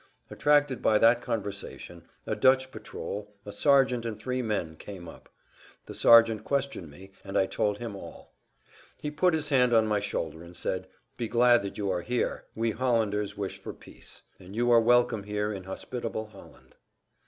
[0.31, 5.29] Attracted by that conversation, a Dutch patrol, a sergeant and three men, came up.
[5.85, 8.33] The sergeant questioned me, and I told him all.
[8.97, 10.87] He put his hand on my shoulder and said,
[11.17, 14.21] "Be glad that you are here—wij Hollanders weuschen de vrede (we Hollanders wish for peace),
[14.39, 16.77] and you are welcome here in hospitable Holland."